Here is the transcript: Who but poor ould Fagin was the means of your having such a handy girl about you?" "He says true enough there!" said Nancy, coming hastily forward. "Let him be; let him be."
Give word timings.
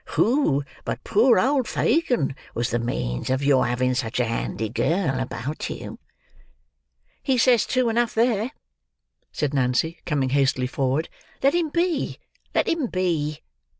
Who 0.17 0.63
but 0.83 1.03
poor 1.03 1.37
ould 1.37 1.67
Fagin 1.67 2.35
was 2.55 2.71
the 2.71 2.79
means 2.79 3.29
of 3.29 3.43
your 3.43 3.67
having 3.67 3.93
such 3.93 4.19
a 4.19 4.25
handy 4.25 4.67
girl 4.67 5.19
about 5.19 5.69
you?" 5.69 5.99
"He 7.21 7.37
says 7.37 7.67
true 7.67 7.87
enough 7.87 8.15
there!" 8.15 8.49
said 9.31 9.53
Nancy, 9.53 9.99
coming 10.07 10.29
hastily 10.29 10.65
forward. 10.65 11.07
"Let 11.43 11.53
him 11.53 11.69
be; 11.69 12.17
let 12.55 12.67
him 12.67 12.87
be." 12.87 13.41